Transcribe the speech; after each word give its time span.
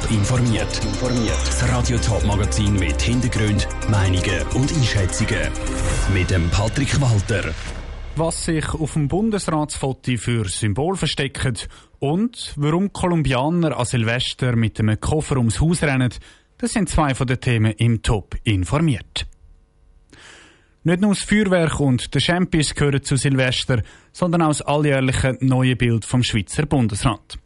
Top 0.00 0.10
informiert. 0.10 0.80
Das 1.46 1.68
Radio 1.68 1.98
Top 1.98 2.24
Magazin 2.24 2.74
mit 2.74 3.00
Hintergrund, 3.00 3.66
Meinungen 3.90 4.42
und 4.54 4.72
Einschätzungen 4.72 5.50
mit 6.12 6.30
dem 6.30 6.48
Patrick 6.50 7.00
Walter. 7.00 7.52
Was 8.16 8.44
sich 8.44 8.68
auf 8.74 8.92
dem 8.92 9.08
Bundesratsfoto 9.08 10.16
für 10.16 10.48
Symbol 10.48 10.96
versteckt 10.96 11.68
und 11.98 12.52
warum 12.56 12.92
Kolumbianer 12.92 13.78
an 13.78 13.84
Silvester 13.84 14.56
mit 14.56 14.78
einem 14.78 15.00
Koffer 15.00 15.36
ums 15.38 15.60
Haus 15.60 15.82
rennen, 15.82 16.12
das 16.58 16.72
sind 16.72 16.88
zwei 16.88 17.14
von 17.14 17.26
den 17.26 17.40
Themen 17.40 17.72
im 17.72 18.02
Top 18.02 18.36
informiert. 18.44 19.26
Nicht 20.84 21.00
nur 21.00 21.14
das 21.14 21.22
Feuerwerk 21.24 21.80
und 21.80 22.14
der 22.14 22.20
Champions 22.20 22.74
gehören 22.74 23.02
zu 23.02 23.16
Silvester, 23.16 23.82
sondern 24.12 24.42
auch 24.42 24.48
das 24.48 24.62
alljährliche 24.62 25.38
neue 25.40 25.76
Bild 25.76 26.04
vom 26.04 26.22
Schweizer 26.22 26.66
Bundesrat. 26.66 27.38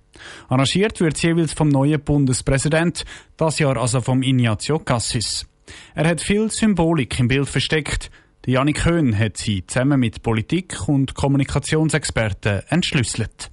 Arrangiert 0.48 1.00
wird 1.00 1.16
es 1.16 1.22
jeweils 1.22 1.52
vom 1.52 1.68
neuen 1.68 2.00
Bundespräsident, 2.00 3.04
das 3.36 3.58
Jahr 3.58 3.76
also 3.76 4.00
vom 4.00 4.22
Ignazio 4.22 4.78
Cassis. 4.78 5.46
Er 5.94 6.08
hat 6.08 6.20
viel 6.20 6.50
Symbolik 6.50 7.18
im 7.18 7.28
Bild 7.28 7.48
versteckt. 7.48 8.10
Die 8.44 8.52
Janik 8.52 8.84
Höhn 8.84 9.16
hat 9.16 9.36
sie 9.36 9.64
zusammen 9.66 10.00
mit 10.00 10.22
Politik- 10.22 10.88
und 10.88 11.14
Kommunikationsexperten 11.14 12.62
entschlüsselt. 12.68 13.50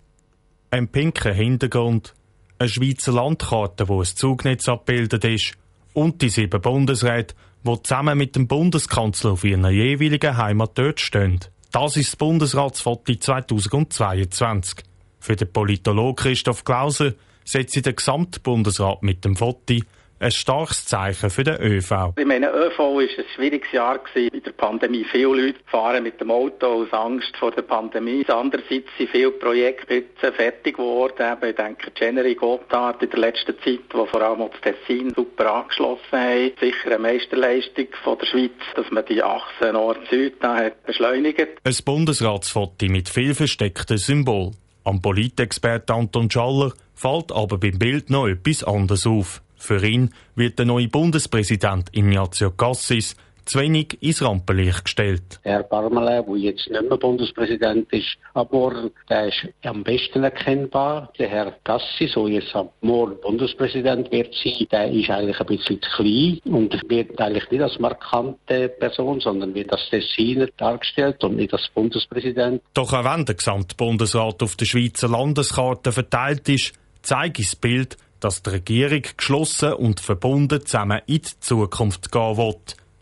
Ein 0.72 0.88
pinker 0.88 1.34
Hintergrund, 1.34 2.14
eine 2.58 2.70
Schweizer 2.70 3.12
Landkarte, 3.12 3.88
wo 3.88 4.02
ein 4.02 4.06
Zugnetz 4.06 4.68
abgebildet 4.68 5.24
ist, 5.26 5.54
und 5.94 6.22
die 6.22 6.30
sieben 6.30 6.62
Bundesräte, 6.62 7.36
die 7.64 7.84
zusammen 7.84 8.18
mit 8.18 8.36
dem 8.36 8.48
Bundeskanzler 8.48 9.32
auf 9.32 9.44
ihrer 9.44 9.70
jeweiligen 9.70 10.38
Heimat 10.38 10.78
dort 10.78 11.00
stehen. 11.00 11.40
Das 11.72 11.98
ist 11.98 12.10
das 12.10 12.16
Bundesratsfoto 12.16 13.14
2022. 13.16 14.89
Für 15.30 15.36
den 15.36 15.54
Politologen 15.54 16.16
Christoph 16.16 16.64
Klauser 16.64 17.14
setzt 17.46 17.86
der 17.86 17.94
Gesamtbundesrat 17.94 19.04
mit 19.04 19.24
dem 19.24 19.36
Foto 19.36 19.76
ein 20.20 20.32
starkes 20.32 20.86
Zeichen 20.86 21.30
für 21.30 21.44
den 21.44 21.62
ÖV. 21.62 22.14
Ich 22.18 22.26
meine, 22.26 22.50
ÖV 22.50 22.80
war 22.80 23.00
ein 23.02 23.10
schwieriges 23.36 23.72
Jahr 23.72 24.00
in 24.16 24.42
der 24.44 24.52
Pandemie. 24.54 25.06
Viele 25.12 25.40
Leute 25.40 25.60
fahren 25.68 26.02
mit 26.02 26.20
dem 26.20 26.32
Auto 26.32 26.66
aus 26.66 26.92
Angst 26.94 27.38
vor 27.38 27.52
der 27.52 27.62
Pandemie. 27.62 28.26
Andererseits 28.28 28.88
sind 28.98 29.12
viele 29.12 29.30
Projekte 29.30 29.94
jetzt 29.94 30.36
fertig 30.36 30.78
geworden. 30.78 31.38
Ich 31.48 31.56
denke, 31.56 31.92
Genery 31.92 32.34
Gotthard 32.34 33.04
in 33.04 33.12
der 33.12 33.20
letzten 33.20 33.54
Zeit, 33.64 33.82
wo 33.94 34.08
vor 34.08 34.24
allem 34.24 34.50
das 34.50 34.62
Tessin 34.62 35.14
super 35.16 35.54
angeschlossen 35.54 36.02
haben. 36.12 36.52
Sicher 36.60 36.88
eine 36.88 36.98
Meisterleistung 36.98 37.86
von 38.04 38.18
der 38.18 38.26
Schweiz, 38.26 38.60
dass 38.76 38.90
man 38.90 39.06
die 39.06 39.22
Achse 39.22 39.74
Nord-Süd 39.74 40.40
beschleunigt. 40.88 41.50
Ein 41.64 41.76
Bundesratsfoto 41.86 42.88
mit 42.88 43.10
viel 43.10 43.36
versteckten 43.36 44.00
Symbolen. 44.00 44.56
Am 44.90 45.04
Politexperte 45.04 45.94
Anton 45.94 46.32
Schaller 46.32 46.74
fällt 46.96 47.32
aber 47.32 47.60
beim 47.60 47.78
Bild 47.78 48.10
noch 48.10 48.26
etwas 48.26 48.64
anderes 48.64 49.06
auf. 49.06 49.44
Für 49.56 49.86
ihn 49.86 50.16
wird 50.34 50.58
der 50.58 50.66
neue 50.66 50.88
Bundespräsident 50.88 51.90
Ignazio 51.92 52.50
Cassis 52.50 53.16
zu 53.50 53.60
wenig 53.60 53.98
ins 54.02 54.22
Rampenlicht 54.24 54.86
gestellt. 54.86 55.40
Herr 55.42 55.64
Parmelin, 55.64 56.24
der 56.28 56.36
jetzt 56.38 56.70
nicht 56.70 56.84
mehr 56.88 56.98
Bundespräsident 56.98 57.92
ist, 57.92 58.18
aber 58.36 58.92
der 59.10 59.28
ist 59.28 59.48
am 59.64 59.84
besten 59.84 60.24
erkennbar. 60.24 61.12
Der 61.18 61.30
Herr 61.30 61.56
Gassi, 61.64 62.08
so 62.14 62.28
jetzt 62.28 62.56
ab 62.56 62.72
morgen 62.82 63.20
Bundespräsident 63.22 64.12
wird 64.12 64.36
sein, 64.36 64.68
der 64.72 64.92
ist 64.92 65.10
eigentlich 65.10 65.40
ein 65.40 65.48
bisschen 65.48 65.82
zu 65.82 65.90
klein 65.96 66.40
und 66.46 66.90
wird 66.90 67.20
eigentlich 67.20 67.50
nicht 67.50 67.62
als 67.62 67.80
markante 67.80 68.70
Person, 68.70 69.20
sondern 69.20 69.56
wird 69.56 69.72
als 69.72 69.90
Tessiner 69.90 70.48
dargestellt 70.56 71.24
und 71.24 71.38
nicht 71.38 71.52
als 71.52 71.68
Bundespräsident. 71.74 72.62
Doch 72.76 72.94
auch 72.94 73.04
wenn 73.04 73.26
der 73.26 73.36
gesamte 73.36 73.76
Bundesrat 73.76 74.44
auf 74.44 74.58
der 74.58 74.66
Schweizer 74.66 75.08
Landeskarte 75.08 75.92
verteilt 75.92 76.48
ist, 76.50 76.74
zeigt 77.02 77.40
das 77.40 77.56
Bild, 77.56 77.98
dass 78.20 78.44
die 78.44 78.50
Regierung 78.52 79.02
geschlossen 79.18 79.74
und 79.74 80.02
verbunden 80.02 80.64
zusammen 80.64 81.02
in 81.08 81.22
die 81.22 81.40
Zukunft 81.40 82.12
gehen 82.12 82.38
will 82.38 82.56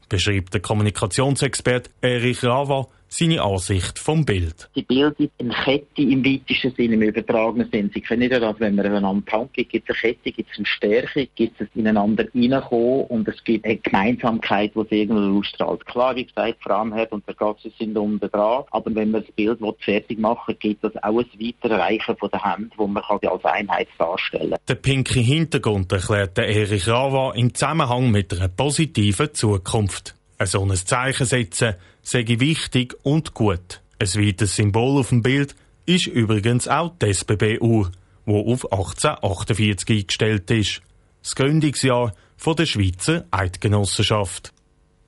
beschreibt 0.09 0.53
der 0.53 0.61
Kommunikationsexperte 0.61 1.89
Erich 2.01 2.43
Rava 2.43 2.87
seine 3.09 3.41
Ansicht 3.41 3.99
vom 3.99 4.25
Bild. 4.25 4.69
Die 4.75 4.81
bildet 4.83 5.31
eine 5.39 5.53
Kette 5.53 6.01
im 6.01 6.23
weitesten 6.25 6.73
Sinne, 6.75 6.95
im 6.95 7.01
übertragenen 7.01 7.69
Sinn. 7.71 7.91
Sie 7.93 8.01
kennen 8.01 8.29
ja 8.29 8.39
das, 8.39 8.59
wenn 8.59 8.75
man 8.75 8.85
einander 8.85 9.25
tankt, 9.25 9.53
gibt 9.53 9.89
es 9.89 9.95
eine 10.03 10.13
Kette, 10.13 10.31
gibt 10.31 10.51
es 10.51 10.57
eine 10.57 10.65
Stärke, 10.65 11.27
gibt 11.35 11.59
es 11.61 11.67
ineinander 11.75 12.25
reinkommen 12.33 13.05
und 13.05 13.27
es 13.27 13.43
gibt 13.43 13.65
eine 13.65 13.77
Gemeinsamkeit, 13.77 14.73
die 14.75 14.85
sie 14.89 15.01
irgendwo 15.01 15.39
ausstrahlt. 15.39 15.85
Klar, 15.85 16.15
wie 16.15 16.25
gesagt, 16.25 16.61
Framherd 16.61 17.11
und 17.11 17.27
der 17.27 17.35
Gatze 17.35 17.71
sind 17.77 17.97
unten 17.97 18.29
dran, 18.29 18.63
aber 18.71 18.93
wenn 18.95 19.11
man 19.11 19.23
das 19.23 19.31
Bild 19.31 19.59
fertig 19.79 20.19
machen 20.19 20.47
will, 20.47 20.55
gibt 20.55 20.83
es 20.83 20.95
auch 21.03 21.17
ein 21.17 21.25
Weiterreichen 21.39 22.17
von 22.17 22.29
der 22.29 22.43
Hand, 22.43 22.73
wo 22.77 22.87
man 22.87 23.03
kann 23.03 23.19
als 23.29 23.45
Einheit 23.45 23.87
darstellen 23.97 24.51
kann. 24.51 24.59
Der 24.67 24.75
pinke 24.75 25.19
Hintergrund 25.19 25.91
erklärt 25.91 26.37
Erich 26.37 26.87
Rava 26.87 27.33
im 27.35 27.53
Zusammenhang 27.53 28.11
mit 28.11 28.33
einer 28.33 28.47
positiven 28.47 29.33
Zukunft. 29.33 30.16
Ein 30.37 30.47
so 30.47 30.63
ein 30.63 30.75
Zeichen 30.75 31.25
setzen 31.25 31.75
sei 32.03 32.25
wichtig 32.27 32.95
und 33.03 33.33
gut. 33.33 33.81
Ein 33.99 34.07
weiteres 34.07 34.55
Symbol 34.55 34.99
auf 34.99 35.09
dem 35.09 35.23
Bild 35.23 35.55
ist 35.85 36.07
übrigens 36.07 36.67
auch 36.67 36.93
die 37.01 37.07
SBB-Uhr, 37.07 37.91
wo 38.25 38.53
auf 38.53 38.71
1848 38.71 39.89
eingestellt 39.89 40.51
ist. 40.51 40.81
Das 41.23 41.35
Gründungsjahr 41.35 42.13
von 42.35 42.55
der 42.55 42.67
Schweizer 42.67 43.25
Eidgenossenschaft. 43.31 44.53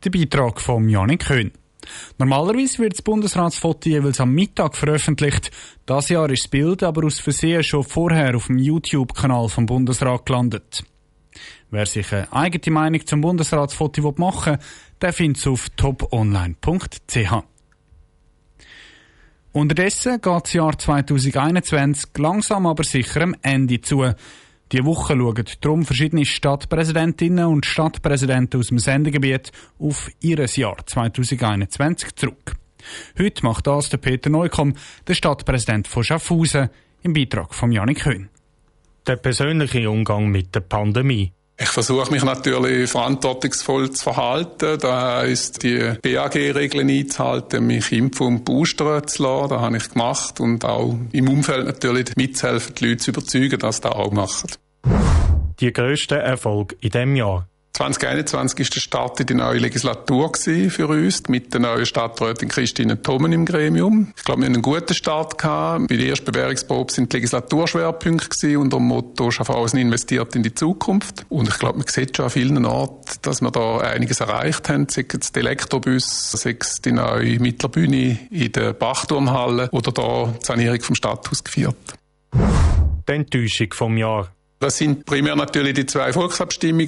Der 0.04 0.10
Beitrag 0.10 0.60
von 0.60 0.90
Janik 0.90 1.28
Köhn. 1.28 1.52
Normalerweise 2.18 2.80
wird 2.80 2.94
das 2.94 3.02
Bundesratsfoto 3.02 3.90
jeweils 3.90 4.20
am 4.20 4.34
Mittag 4.34 4.76
veröffentlicht. 4.76 5.52
Das 5.86 6.10
Jahr 6.10 6.30
ist 6.30 6.46
das 6.46 6.52
Bild 6.52 6.84
aber 6.84 7.06
aus 7.06 7.20
Versehen 7.20 7.64
schon 7.64 7.84
vorher 7.84 8.36
auf 8.36 8.48
dem 8.48 8.58
YouTube-Kanal 8.58 9.50
vom 9.50 9.66
Bundesrat 9.66 10.26
gelandet. 10.26 10.84
Wer 11.72 11.86
sich 11.86 12.12
eine 12.14 12.32
eigene 12.34 12.74
Meinung 12.74 13.06
zum 13.06 13.22
Bundesratsfoto 13.22 14.14
machen 14.18 14.54
will, 14.54 14.60
der 15.02 15.14
findet 15.14 15.38
es 15.38 15.48
auf 15.48 15.70
toponline.ch. 15.70 17.34
Unterdessen 19.52 20.22
geht 20.22 20.44
das 20.44 20.54
Jahr 20.54 20.78
2021 20.78 22.10
langsam 22.18 22.68
aber 22.68 22.84
sicher 22.84 23.22
am 23.22 23.36
Ende 23.42 23.82
zu. 23.82 24.06
Die 24.72 24.86
Woche 24.86 25.16
schauen 25.18 25.46
darum 25.62 25.86
verschiedene 25.86 26.26
Stadtpräsidentinnen 26.26 27.46
und 27.46 27.66
Stadtpräsidenten 27.66 28.60
aus 28.60 28.68
dem 28.68 28.78
Sendegebiet 28.78 29.52
auf 29.80 30.12
ihr 30.20 30.46
Jahr 30.46 30.78
2021 30.86 32.16
zurück. 32.16 32.56
Heute 33.18 33.44
macht 33.44 33.66
das 33.66 33.90
der 33.90 33.98
Peter 33.98 34.30
Neukomm, 34.30 34.76
der 35.08 35.16
Stadtpräsident 35.16 35.88
von 35.88 36.04
Schaffhausen, 36.04 36.70
im 37.02 37.14
Beitrag 37.14 37.56
von 37.56 37.72
Janik 37.72 38.06
Höhn. 38.06 38.30
Der 39.10 39.16
persönliche 39.16 39.90
Umgang 39.90 40.28
mit 40.28 40.54
der 40.54 40.60
Pandemie. 40.60 41.32
Ich 41.60 41.70
versuche 41.70 42.12
mich 42.12 42.24
natürlich 42.24 42.92
verantwortungsvoll 42.92 43.90
zu 43.90 44.04
verhalten. 44.04 44.78
Da 44.80 45.22
heisst, 45.22 45.64
die 45.64 45.94
BAG-Regeln 46.00 46.88
einzuhalten, 46.88 47.66
mich 47.66 47.92
impfen 47.92 48.28
und 48.28 48.46
boostern 48.46 49.08
zu 49.08 49.24
lassen. 49.24 49.50
Das 49.50 49.62
habe 49.62 49.78
ich 49.78 49.90
gemacht. 49.90 50.40
Und 50.40 50.64
auch 50.64 50.96
im 51.12 51.28
Umfeld 51.28 51.66
natürlich 51.66 52.16
mitzuhelfen, 52.18 52.76
die 52.76 52.86
Leute 52.86 52.98
zu 52.98 53.10
überzeugen, 53.10 53.58
dass 53.58 53.78
sie 53.78 53.82
das 53.82 53.92
auch 53.94 54.12
machen. 54.12 54.52
Die 55.60 55.74
grössten 55.74 56.20
Erfolg 56.20 56.76
in 56.80 56.92
diesem 56.92 57.16
Jahr. 57.16 57.48
2021 57.74 58.60
ist 58.60 58.76
der 58.76 58.82
Start 58.82 59.20
in 59.22 59.28
die 59.28 59.36
neue 59.36 59.60
Legislatur 59.60 60.32
für 60.36 60.88
uns, 60.88 61.24
mit 61.30 61.54
der 61.54 61.62
neuen 61.62 61.86
Stadträtin 61.86 62.50
Christine 62.50 63.02
Thomen 63.02 63.32
im 63.32 63.46
Gremium. 63.46 64.12
Ich 64.18 64.24
glaube, 64.24 64.42
wir 64.42 64.48
haben 64.48 64.56
einen 64.56 64.62
guten 64.62 64.94
Start 64.94 65.38
gehabt. 65.38 65.88
Bei 65.88 65.96
der 65.96 66.08
ersten 66.08 66.26
Bewährungsprobe 66.26 66.92
sind 66.92 67.14
die 67.14 67.18
Legislaturschwerpunkte 67.18 68.60
unter 68.60 68.78
dem 68.78 68.88
Motto 68.88 69.32
Schaffhausen 69.32 69.80
investiert 69.80 70.36
in 70.36 70.44
die 70.44 70.54
Zukunft. 70.54 71.26
Und 71.30 71.48
ich 71.48 71.58
glaube, 71.58 71.78
man 71.78 71.88
sieht 71.88 72.18
schon 72.18 72.26
an 72.26 72.32
vielen 72.32 72.66
Orten, 72.66 73.18
dass 73.22 73.42
wir 73.42 73.52
da 73.52 73.78
einiges 73.78 74.20
erreicht 74.20 74.68
haben. 74.68 74.88
Sei 74.90 75.06
es 75.08 75.32
die 75.32 75.40
Elektrobus, 75.40 76.32
sei 76.32 76.58
es 76.60 76.82
die 76.82 76.92
neue 76.92 77.40
Mittlerbühne 77.40 78.20
in 78.30 78.52
der 78.52 78.74
Bachturmhalle 78.74 79.70
oder 79.72 79.92
da 79.92 80.34
die 80.38 80.46
Sanierung 80.46 80.82
vom 80.82 80.96
Stadthaus 80.96 81.44
geführt. 81.44 81.78
Die 82.34 83.12
Enttäuschung 83.12 83.74
vom 83.74 83.98
Jahr. 83.98 84.30
Das 84.60 84.78
sind 84.78 85.06
primär 85.06 85.38
natürlich 85.38 85.74
die 85.74 85.86
zwei 85.86 86.12
Volksabstimmungen, 86.12 86.88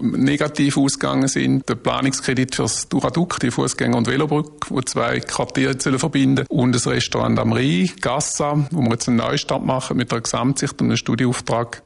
die 0.00 0.18
negativ 0.22 0.78
ausgegangen 0.78 1.28
sind. 1.28 1.68
Der 1.68 1.74
Planungskredit 1.74 2.54
fürs 2.54 2.88
Duradukt, 2.88 3.42
die 3.42 3.50
Fußgänger- 3.50 3.96
und 3.96 4.06
Velobrücke, 4.06 4.70
wo 4.70 4.80
zwei 4.80 5.20
Quartiere 5.20 5.78
sollen 5.78 5.98
verbinden 5.98 6.46
und 6.48 6.74
das 6.74 6.86
Restaurant 6.86 7.38
am 7.38 7.52
Rhein, 7.52 7.90
Gassa, 8.00 8.66
wo 8.70 8.80
wir 8.80 8.92
jetzt 8.92 9.08
einen 9.08 9.18
Neustart 9.18 9.62
machen 9.62 9.98
mit 9.98 10.10
einer 10.10 10.22
Gesamtsicht 10.22 10.80
und 10.80 10.86
einem 10.86 10.96
Studieauftrag. 10.96 11.82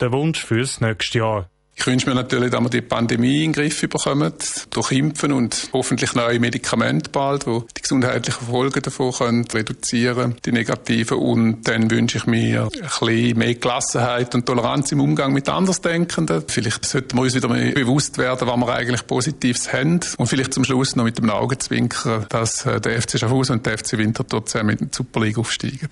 Der 0.00 0.10
Wunsch 0.10 0.44
fürs 0.44 0.80
nächste 0.80 1.18
Jahr. 1.18 1.48
Ich 1.78 1.86
wünsche 1.86 2.08
mir 2.08 2.14
natürlich, 2.14 2.50
dass 2.50 2.60
wir 2.62 2.70
die 2.70 2.80
Pandemie 2.80 3.44
in 3.44 3.52
den 3.52 3.62
Griff 3.62 3.82
bekommen, 3.82 4.32
durch 4.70 4.92
Impfen 4.92 5.30
und 5.30 5.68
hoffentlich 5.74 6.14
neue 6.14 6.40
Medikamente 6.40 7.10
bald, 7.10 7.44
die 7.46 7.60
die 7.76 7.82
gesundheitlichen 7.82 8.46
Folgen 8.46 8.80
davon 8.80 9.12
können 9.12 9.44
reduzieren, 9.44 10.36
die 10.44 10.52
negativen. 10.52 11.18
Und 11.18 11.68
dann 11.68 11.90
wünsche 11.90 12.16
ich 12.16 12.26
mir 12.26 12.62
ein 12.62 12.68
bisschen 12.70 13.38
mehr 13.38 13.54
Gelassenheit 13.54 14.34
und 14.34 14.46
Toleranz 14.46 14.90
im 14.92 15.00
Umgang 15.00 15.34
mit 15.34 15.50
Andersdenkenden. 15.50 16.44
Vielleicht 16.48 16.86
sollten 16.86 17.14
wir 17.16 17.22
uns 17.22 17.34
wieder 17.34 17.48
mehr 17.48 17.72
bewusst 17.72 18.16
werden, 18.16 18.48
was 18.48 18.56
wir 18.56 18.74
eigentlich 18.74 19.06
Positives 19.06 19.70
haben. 19.72 20.00
Und 20.16 20.26
vielleicht 20.28 20.54
zum 20.54 20.64
Schluss 20.64 20.96
noch 20.96 21.04
mit 21.04 21.18
dem 21.18 21.28
Augenzwinkern, 21.28 22.24
dass 22.30 22.64
äh, 22.64 22.80
der 22.80 23.02
FC 23.02 23.18
Schaffhausen 23.18 23.56
und 23.56 23.66
der 23.66 23.76
FC 23.76 23.98
Winterthur 23.98 24.46
zusammen 24.46 24.78
in 24.78 24.88
die 24.88 24.96
Super 24.96 25.20
League 25.20 25.38
aufsteigen. 25.38 25.90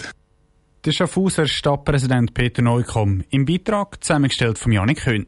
der 0.86 0.92
Schaffhauser 0.92 1.46
Stadtpräsident 1.46 2.32
Peter 2.32 2.62
Neukomm 2.62 3.22
im 3.28 3.44
Beitrag 3.44 4.02
zusammengestellt 4.02 4.58
von 4.58 4.72
Janik 4.72 5.04
Höhn. 5.04 5.26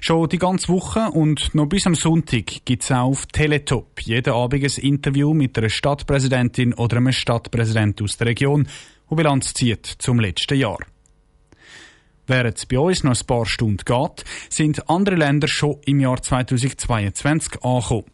Schon 0.00 0.28
die 0.28 0.38
ganze 0.38 0.68
Woche 0.68 1.10
und 1.10 1.54
noch 1.54 1.66
bis 1.66 1.86
am 1.86 1.94
Sonntag 1.94 2.64
gibt 2.64 2.82
es 2.82 2.90
auch 2.90 3.08
auf 3.08 3.26
Teletop 3.26 4.00
jeden 4.00 4.32
Abend 4.32 4.64
ein 4.64 4.84
Interview 4.84 5.34
mit 5.34 5.56
einer 5.58 5.68
Stadtpräsidentin 5.68 6.74
oder 6.74 6.96
einem 6.98 7.12
Stadtpräsident 7.12 8.00
aus 8.02 8.16
der 8.16 8.28
Region, 8.28 8.68
der 9.10 9.16
Bilanz 9.16 9.54
zieht 9.54 9.86
zum 9.86 10.20
letzten 10.20 10.58
Jahr. 10.58 10.78
Während 12.26 12.58
es 12.58 12.66
bei 12.66 12.78
uns 12.78 13.04
noch 13.04 13.18
ein 13.18 13.26
paar 13.26 13.46
Stunden 13.46 13.84
geht, 13.84 14.24
sind 14.50 14.88
andere 14.90 15.16
Länder 15.16 15.48
schon 15.48 15.78
im 15.86 16.00
Jahr 16.00 16.20
2022 16.20 17.62
angekommen. 17.62 18.04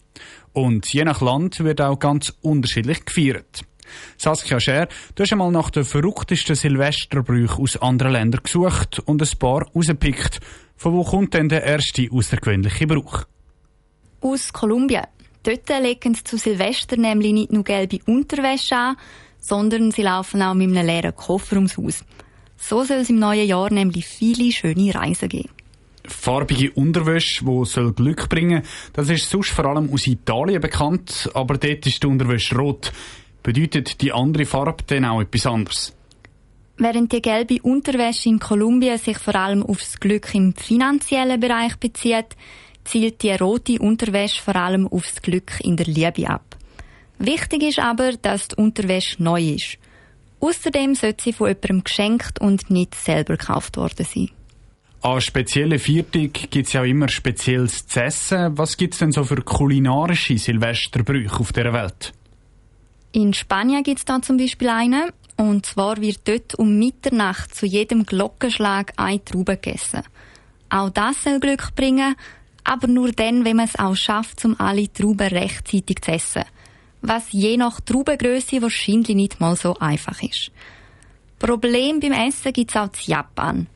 Und 0.53 0.93
je 0.93 1.03
nach 1.03 1.21
Land 1.21 1.59
wird 1.65 1.81
auch 1.81 1.99
ganz 1.99 2.33
unterschiedlich 2.41 3.05
gefeiert. 3.05 3.63
Saskia 4.17 4.61
Scher, 4.61 4.89
du 5.15 5.23
hast 5.23 5.33
einmal 5.33 5.51
nach 5.51 5.71
den 5.71 5.85
verrücktesten 5.85 6.55
Silvesterbrüchen 6.55 7.63
aus 7.63 7.77
anderen 7.77 8.13
Ländern 8.13 8.43
gesucht 8.43 9.01
und 9.01 9.21
ein 9.21 9.39
paar 9.39 9.67
rausgepickt. 9.75 10.41
Von 10.77 10.95
wo 10.95 11.05
kommt 11.05 11.35
denn 11.35 11.49
der 11.49 11.65
erste 11.65 12.09
außergewöhnliche 12.11 12.87
Brauch? 12.87 13.25
Aus 14.21 14.53
Kolumbien. 14.53 15.05
Dort 15.43 15.69
legen 15.69 16.15
sie 16.15 16.25
zu 16.25 16.39
Silvester 16.39 16.97
nämlich 16.97 17.33
nicht 17.33 17.53
nur 17.53 17.65
gelbe 17.65 18.01
Unterwäsche 18.07 18.77
an, 18.77 18.97
sondern 19.39 19.91
sie 19.91 20.03
laufen 20.03 20.41
auch 20.41 20.55
mit 20.55 20.69
einem 20.69 20.87
leeren 20.87 21.15
Koffer 21.15 21.57
ums 21.57 21.77
Haus. 21.77 22.05
So 22.57 22.83
soll 22.85 22.99
es 22.99 23.11
im 23.11 23.19
neuen 23.19 23.47
Jahr 23.47 23.71
nämlich 23.71 24.07
viele 24.07 24.51
schöne 24.51 24.95
Reisen 24.95 25.29
geben. 25.29 25.51
Farbige 26.07 26.71
Unterwäsche, 26.73 27.45
die 27.45 27.65
soll 27.65 27.93
Glück 27.93 28.29
bringen 28.29 28.63
das 28.93 29.09
ist 29.09 29.29
sonst 29.29 29.51
vor 29.51 29.67
allem 29.67 29.93
aus 29.93 30.07
Italien 30.07 30.61
bekannt, 30.61 31.31
aber 31.35 31.57
dort 31.57 31.87
ist 31.87 32.03
die 32.03 32.07
Unterwäsche 32.07 32.57
rot. 32.57 32.93
Bedeutet 33.43 34.01
die 34.01 34.13
andere 34.13 34.47
Farbe 34.47 34.85
dann 34.87 35.05
auch 35.05 35.21
etwas 35.21 35.47
anderes? 35.47 35.95
Während 36.77 37.13
die 37.13 37.23
gelbe 37.23 37.63
Unterwäsche 37.63 38.29
in 38.29 38.41
Kolumbien 38.41 38.99
sich 38.99 39.19
vor 39.19 39.37
allem 39.37 39.63
auf 39.63 39.79
das 39.79 40.01
Glück 40.01 40.35
im 40.35 40.55
finanziellen 40.55 41.39
Bereich 41.39 41.77
bezieht, 41.77 42.37
zielt 42.85 43.23
die 43.23 43.31
rote 43.31 43.79
Unterwäsche 43.79 44.43
vor 44.43 44.57
allem 44.57 44.89
auf 44.89 45.07
das 45.07 45.23
Glück 45.23 45.61
in 45.61 45.77
der 45.77 45.87
Liebe 45.87 46.29
ab. 46.29 46.57
Wichtig 47.19 47.63
ist 47.63 47.79
aber, 47.79 48.13
dass 48.13 48.49
die 48.49 48.57
Unterwäsche 48.57 49.23
neu 49.23 49.41
ist. 49.41 49.79
Außerdem 50.41 50.95
sollte 50.95 51.25
sie 51.25 51.33
von 51.33 51.49
jemandem 51.49 51.85
geschenkt 51.85 52.41
und 52.41 52.69
nicht 52.71 52.95
selber 52.95 53.37
gekauft 53.37 53.77
worden 53.77 54.05
sein. 54.05 54.31
An 55.01 55.21
speziellen 55.21 55.79
Viertag 55.79 56.33
gibt 56.51 56.67
es 56.67 56.73
ja 56.73 56.81
auch 56.81 56.87
immer 56.87 57.09
spezielles 57.09 57.87
zu 57.87 58.03
essen. 58.03 58.59
Was 58.59 58.77
gibt 58.77 58.95
es 58.95 59.01
denn 59.01 59.13
so 59.13 59.23
für 59.23 59.37
kulinarische 59.37 60.37
Silvesterbrüche 60.39 61.39
auf 61.39 61.53
der 61.53 61.73
Welt? 61.73 62.13
In 63.13 63.33
Spanien 63.33 63.83
gibt 63.83 63.99
es 64.01 64.05
da 64.05 64.21
zum 64.21 64.39
Beispiel 64.39 64.71
einen. 64.71 65.11
Und 65.37 65.67
zwar 65.67 66.01
wird 66.01 66.21
dort 66.29 66.55
um 66.55 66.79
Mitternacht 66.79 67.55
zu 67.55 67.67
jedem 67.67 68.07
Glockenschlag 68.07 68.93
eine 68.97 69.25
Traube 69.25 69.57
gegessen. 69.57 70.03
Auch 70.71 70.91
das 70.91 71.23
soll 71.23 71.41
Glück 71.41 71.75
bringen, 71.75 72.15
aber 72.65 72.87
nur 72.87 73.13
dann, 73.13 73.45
wenn 73.45 73.57
man 73.57 73.67
es 73.67 73.79
auch 73.79 73.95
schafft, 73.95 74.45
um 74.45 74.59
alle 74.59 74.93
Trauben 74.93 75.29
rechtzeitig 75.29 76.01
zu 76.03 76.13
essen. 76.13 76.45
Was 77.03 77.33
je 77.33 77.57
nach 77.57 77.81
Traubengröße 77.81 78.63
wahrscheinlich 78.63 79.15
nicht 79.15 79.41
mal 79.41 79.57
so 79.57 79.77
einfach 79.79 80.23
ist. 80.23 80.51
Problem 81.39 82.01
beim 82.01 82.13
Essen 82.13 82.53
gibt 82.53 82.71
es 82.71 82.77
auch 82.77 82.85
in 82.85 83.13
Japan. 83.13 83.67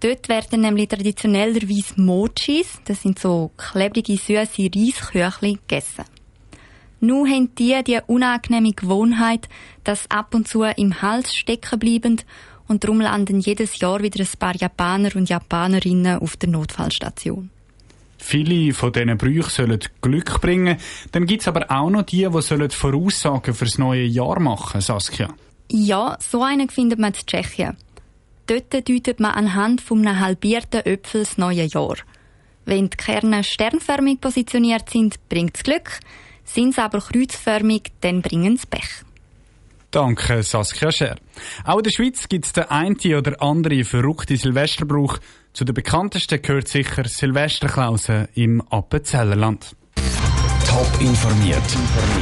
Dort 0.00 0.28
werden 0.28 0.60
nämlich 0.60 0.88
traditionellerweise 0.88 2.00
Mochis, 2.00 2.78
das 2.84 3.02
sind 3.02 3.18
so 3.18 3.50
klebrige, 3.56 4.16
süße 4.16 4.70
Reisküchli, 4.72 5.54
gegessen. 5.54 6.04
Nun 7.00 7.28
haben 7.30 7.54
die 7.54 7.80
die 7.84 8.00
unangenehme 8.06 8.72
Gewohnheit, 8.72 9.48
dass 9.84 10.10
ab 10.10 10.34
und 10.34 10.48
zu 10.48 10.64
im 10.64 11.00
Hals 11.00 11.34
stecken 11.34 11.78
bleiben 11.78 12.20
und 12.66 12.84
darum 12.84 13.00
landen 13.00 13.40
jedes 13.40 13.78
Jahr 13.78 14.02
wieder 14.02 14.20
ein 14.20 14.38
paar 14.38 14.56
Japaner 14.56 15.14
und 15.14 15.28
Japanerinnen 15.28 16.18
auf 16.18 16.36
der 16.36 16.50
Notfallstation. 16.50 17.50
Viele 18.18 18.74
von 18.74 18.92
diesen 18.92 19.16
Brüchen 19.16 19.48
sollen 19.48 19.80
Glück 20.02 20.40
bringen. 20.40 20.76
Dann 21.12 21.26
gibt 21.26 21.42
es 21.42 21.48
aber 21.48 21.70
auch 21.70 21.88
noch 21.88 22.02
die, 22.02 22.28
die 22.28 22.42
sollen 22.42 22.70
Voraussagen 22.70 23.54
fürs 23.54 23.78
neue 23.78 24.04
Jahr 24.04 24.40
machen, 24.40 24.80
Saskia. 24.80 25.32
Ja, 25.70 26.16
so 26.20 26.42
einen 26.42 26.68
findet 26.68 26.98
man 26.98 27.12
in 27.12 27.26
Tschechien. 27.26 27.76
Dort 28.46 28.72
deutet 28.72 29.20
man 29.20 29.32
anhand 29.32 29.80
von 29.80 30.06
einem 30.06 30.18
halbierten 30.18 30.80
Öpfel 30.80 31.20
das 31.20 31.38
neue 31.38 31.64
Jahr. 31.64 31.96
Wenn 32.64 32.90
die 32.90 32.96
Kerne 32.96 33.44
sternförmig 33.44 34.20
positioniert 34.20 34.90
sind, 34.90 35.16
bringt 35.28 35.56
es 35.56 35.62
Glück. 35.62 36.00
Sind 36.48 36.74
sie 36.74 36.82
aber 36.82 37.00
kreuzförmig, 37.00 37.92
dann 38.00 38.22
bringen 38.22 38.56
sie 38.56 38.66
Pech. 38.66 38.88
Danke, 39.90 40.42
Saskia 40.42 40.92
Scher. 40.92 41.16
Auch 41.64 41.78
in 41.78 41.84
der 41.84 41.90
Schweiz 41.90 42.28
gibt 42.28 42.44
es 42.44 42.52
den 42.52 42.64
einen 42.64 42.96
oder 43.14 43.40
anderen 43.40 43.84
verrückten 43.84 44.36
Silvesterbrauch. 44.36 45.18
Zu 45.52 45.64
den 45.64 45.74
bekanntesten 45.74 46.42
gehört 46.42 46.68
sicher 46.68 47.04
Silvesterklausen 47.04 48.28
im 48.34 48.62
Appenzellerland. 48.70 49.74
Top 50.66 51.00
informiert, 51.00 51.62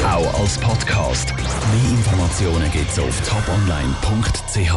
auch 0.04 0.40
als 0.40 0.58
Podcast. 0.58 1.34
Mehr 1.36 1.90
Informationen 1.90 2.70
gibt's 2.70 2.98
auf 2.98 3.20
toponline.ch. 3.28 4.72